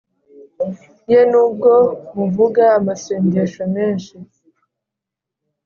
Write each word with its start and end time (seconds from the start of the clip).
Ye 1.11 1.21
nubwo 1.31 1.71
muvuga 2.15 2.63
amasengesho 2.77 3.63
menshi 3.75 4.15